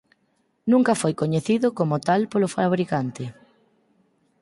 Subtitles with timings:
[0.71, 3.25] Nunca foi coñecido como tal polo fábricante.